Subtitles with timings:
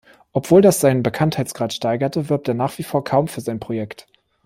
[0.31, 4.07] Obwohl das seinen Bekanntheitsgrad steigerte, wirbt er nach wie vor kaum für sein Projekt.